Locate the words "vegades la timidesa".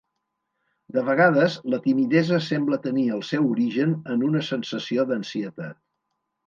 1.09-2.41